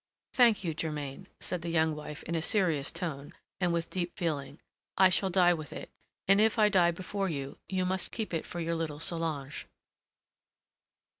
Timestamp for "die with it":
5.29-5.91